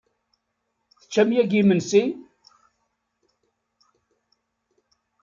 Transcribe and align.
Teččam 0.99 1.29
yagi 1.35 1.57
imensi? 1.61 2.03